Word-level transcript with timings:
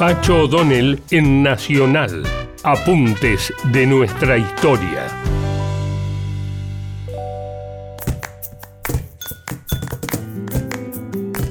Pacho 0.00 0.44
O'Donnell 0.44 0.98
en 1.10 1.42
Nacional. 1.42 2.22
Apuntes 2.62 3.52
de 3.70 3.84
nuestra 3.84 4.38
historia. 4.38 5.02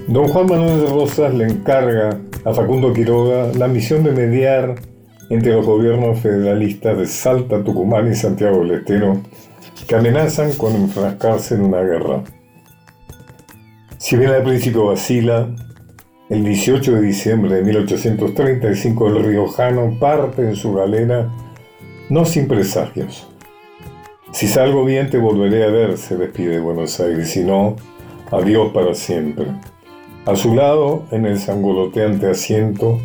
Don 0.08 0.28
Juan 0.30 0.48
Manuel 0.48 0.80
de 0.80 0.88
Rosas 0.88 1.32
le 1.36 1.44
encarga 1.44 2.20
a 2.44 2.52
Facundo 2.52 2.92
Quiroga 2.92 3.52
la 3.56 3.68
misión 3.68 4.04
de 4.04 4.14
mediar 4.14 4.74
entre 5.30 5.54
los 5.54 5.64
gobiernos 5.64 6.20
federalistas 6.20 6.98
de 6.98 7.06
Salta, 7.06 7.64
Tucumán 7.64 8.12
y 8.12 8.16
Santiago 8.16 8.62
del 8.64 8.80
Estero, 8.80 9.22
que 9.88 9.96
amenazan 9.96 10.54
con 10.54 10.76
enfrascarse 10.76 11.54
en 11.54 11.66
una 11.66 11.82
guerra. 11.82 12.24
Si 14.00 14.18
bien 14.18 14.32
al 14.32 14.42
principio 14.42 14.88
vacila, 14.88 15.50
el 16.30 16.44
18 16.44 16.94
de 16.94 17.02
diciembre 17.02 17.56
de 17.56 17.64
1835 17.64 19.08
el 19.08 19.24
riojano 19.24 19.98
parte 20.00 20.44
en 20.44 20.56
su 20.56 20.74
galera, 20.74 21.28
no 22.10 22.24
sin 22.24 22.48
presagios. 22.48 23.28
Si 24.32 24.48
salgo 24.48 24.86
bien 24.86 25.10
te 25.10 25.18
volveré 25.18 25.64
a 25.64 25.72
ver, 25.72 25.98
se 25.98 26.18
despide 26.18 26.60
Buenos 26.60 27.00
Aires, 27.00 27.32
si 27.32 27.44
no, 27.44 27.78
adiós 28.30 28.72
para 28.74 28.94
siempre. 28.94 29.48
A 30.28 30.36
su 30.36 30.54
lado, 30.54 31.06
en 31.10 31.26
el 31.26 31.40
sangoloteante 31.40 32.30
asiento, 32.30 33.00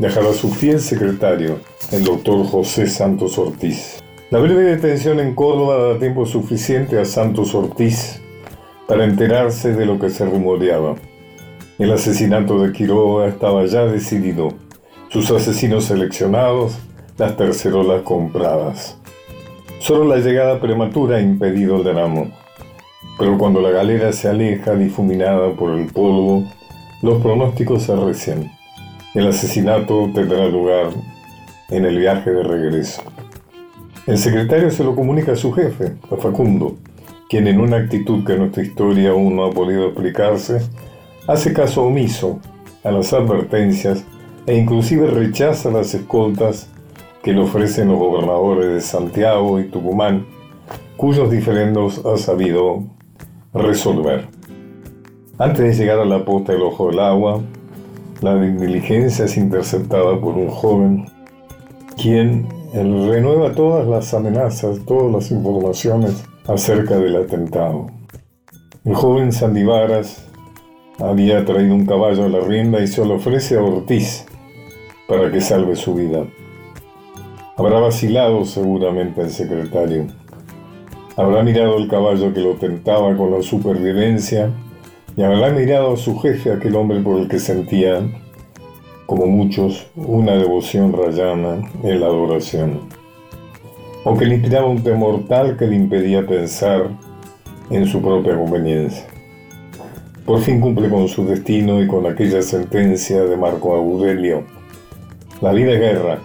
dejará 0.00 0.32
su 0.32 0.50
fiel 0.50 0.80
secretario, 0.80 1.60
el 1.92 2.02
doctor 2.02 2.44
José 2.44 2.88
Santos 2.88 3.38
Ortiz. 3.38 4.02
La 4.30 4.40
breve 4.40 4.62
detención 4.64 5.20
en 5.20 5.36
Córdoba 5.36 5.76
da 5.76 5.98
tiempo 6.00 6.26
suficiente 6.26 6.98
a 6.98 7.04
Santos 7.04 7.54
Ortiz 7.54 8.20
para 8.88 9.04
enterarse 9.04 9.74
de 9.74 9.86
lo 9.86 10.00
que 10.00 10.10
se 10.10 10.26
rumoreaba. 10.26 10.96
El 11.76 11.90
asesinato 11.90 12.62
de 12.62 12.70
Quiroga 12.70 13.26
estaba 13.26 13.66
ya 13.66 13.84
decidido, 13.84 14.50
sus 15.08 15.28
asesinos 15.32 15.86
seleccionados, 15.86 16.78
las 17.18 17.36
tercerolas 17.36 18.02
compradas. 18.02 18.96
Solo 19.80 20.04
la 20.04 20.18
llegada 20.18 20.60
prematura 20.60 21.16
ha 21.16 21.20
impedido 21.20 21.78
el 21.78 21.82
drama. 21.82 22.26
Pero 23.18 23.36
cuando 23.38 23.60
la 23.60 23.70
galera 23.70 24.12
se 24.12 24.28
aleja 24.28 24.76
difuminada 24.76 25.50
por 25.56 25.76
el 25.76 25.86
polvo, 25.86 26.44
los 27.02 27.20
pronósticos 27.20 27.82
se 27.82 27.92
arrecian. 27.92 28.52
El 29.12 29.26
asesinato 29.26 30.08
tendrá 30.14 30.46
lugar 30.46 30.90
en 31.70 31.86
el 31.86 31.98
viaje 31.98 32.30
de 32.30 32.44
regreso. 32.44 33.02
El 34.06 34.18
secretario 34.18 34.70
se 34.70 34.84
lo 34.84 34.94
comunica 34.94 35.32
a 35.32 35.36
su 35.36 35.50
jefe, 35.52 35.94
a 36.08 36.16
Facundo, 36.18 36.76
quien 37.28 37.48
en 37.48 37.60
una 37.60 37.78
actitud 37.78 38.24
que 38.24 38.36
nuestra 38.36 38.62
historia 38.62 39.10
aún 39.10 39.34
no 39.34 39.44
ha 39.44 39.50
podido 39.50 39.86
explicarse, 39.86 40.60
hace 41.26 41.52
caso 41.52 41.84
omiso 41.84 42.40
a 42.82 42.90
las 42.90 43.12
advertencias 43.12 44.04
e 44.46 44.56
inclusive 44.56 45.06
rechaza 45.06 45.70
las 45.70 45.94
escoltas 45.94 46.68
que 47.22 47.32
le 47.32 47.40
ofrecen 47.40 47.88
los 47.88 47.98
gobernadores 47.98 48.74
de 48.74 48.80
Santiago 48.80 49.58
y 49.58 49.64
Tucumán, 49.64 50.26
cuyos 50.96 51.30
diferendos 51.30 52.04
ha 52.04 52.18
sabido 52.18 52.84
resolver. 53.54 54.28
Antes 55.38 55.78
de 55.78 55.84
llegar 55.84 55.98
a 55.98 56.04
la 56.04 56.24
posta 56.24 56.52
del 56.52 56.62
ojo 56.62 56.90
del 56.90 57.00
agua, 57.00 57.40
la 58.20 58.36
diligencia 58.36 59.24
es 59.24 59.36
interceptada 59.36 60.20
por 60.20 60.34
un 60.34 60.48
joven 60.48 61.06
quien 61.96 62.46
renueva 62.72 63.52
todas 63.52 63.86
las 63.86 64.12
amenazas, 64.14 64.80
todas 64.86 65.12
las 65.12 65.30
informaciones 65.30 66.24
acerca 66.46 66.98
del 66.98 67.16
atentado. 67.16 67.86
El 68.84 68.94
joven 68.94 69.32
Sandivaras 69.32 70.24
había 70.98 71.44
traído 71.44 71.74
un 71.74 71.86
caballo 71.86 72.24
a 72.24 72.28
la 72.28 72.40
rienda 72.40 72.80
y 72.80 72.86
se 72.86 73.04
lo 73.04 73.14
ofrece 73.14 73.56
a 73.56 73.62
Ortiz 73.62 74.26
para 75.08 75.30
que 75.30 75.40
salve 75.40 75.76
su 75.76 75.94
vida. 75.94 76.24
Habrá 77.56 77.78
vacilado 77.78 78.44
seguramente 78.44 79.20
el 79.20 79.30
secretario. 79.30 80.06
Habrá 81.16 81.42
mirado 81.42 81.78
el 81.78 81.88
caballo 81.88 82.32
que 82.32 82.40
lo 82.40 82.54
tentaba 82.54 83.16
con 83.16 83.30
la 83.30 83.42
supervivencia 83.42 84.50
y 85.16 85.22
habrá 85.22 85.50
mirado 85.50 85.92
a 85.92 85.96
su 85.96 86.18
jefe, 86.18 86.52
aquel 86.52 86.74
hombre 86.74 87.00
por 87.00 87.20
el 87.20 87.28
que 87.28 87.38
sentía, 87.38 88.00
como 89.06 89.26
muchos, 89.26 89.86
una 89.94 90.32
devoción 90.32 90.92
rayana 90.92 91.70
en 91.82 92.00
la 92.00 92.06
adoración. 92.06 92.80
Aunque 94.04 94.26
le 94.26 94.34
inspiraba 94.34 94.66
un 94.66 94.82
temor 94.82 95.24
tal 95.28 95.56
que 95.56 95.66
le 95.66 95.76
impedía 95.76 96.26
pensar 96.26 96.90
en 97.70 97.86
su 97.86 98.02
propia 98.02 98.36
conveniencia. 98.36 99.13
Por 100.24 100.40
fin 100.40 100.60
cumple 100.60 100.88
con 100.88 101.06
su 101.08 101.26
destino 101.26 101.82
y 101.82 101.86
con 101.86 102.06
aquella 102.06 102.40
sentencia 102.40 103.24
de 103.24 103.36
Marco 103.36 103.74
Aurelio. 103.74 104.44
La 105.42 105.52
vida 105.52 105.72
es 105.72 105.80
guerra 105.80 106.18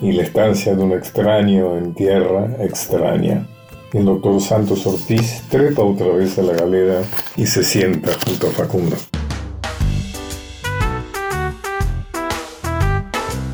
y 0.00 0.12
la 0.12 0.24
estancia 0.24 0.74
de 0.74 0.82
un 0.82 0.92
extraño 0.92 1.78
en 1.78 1.94
tierra 1.94 2.50
extraña. 2.60 3.46
El 3.92 4.04
doctor 4.04 4.38
Santos 4.40 4.86
Ortiz 4.86 5.42
trepa 5.48 5.82
otra 5.82 6.08
vez 6.08 6.38
a 6.38 6.42
la 6.42 6.52
galera 6.52 7.00
y 7.36 7.46
se 7.46 7.64
sienta 7.64 8.10
junto 8.26 8.48
a 8.48 8.50
Facundo. 8.50 8.96